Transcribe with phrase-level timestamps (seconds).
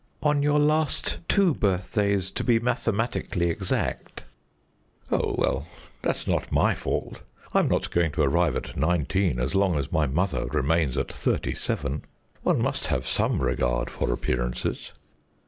[0.23, 4.25] "On your last two birthdays, to be mathematically exact."
[5.11, 5.67] "Oh, well,
[6.01, 7.21] that's not my fault.
[7.53, 11.53] I'm not going to arrive at nineteen as long as my mother remains at thirty
[11.53, 12.03] seven.
[12.41, 14.91] One must have some regard for appearances."